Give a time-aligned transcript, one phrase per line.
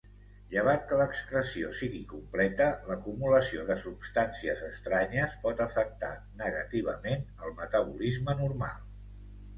[0.51, 8.83] Llevat que l'excreció sigui completa, l'acumulació de substancies estranyes pot afectar negativament el metabolisme normal.